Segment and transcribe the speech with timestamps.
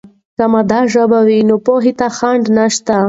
[0.37, 2.95] که مادي ژبه وي، نو پوهې ته خنډ نشته.